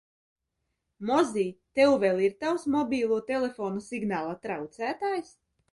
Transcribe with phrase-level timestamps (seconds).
[1.09, 1.51] Mozij,
[1.81, 5.35] tev vēl ir tavs mobilo telefonu signāla traucētājs?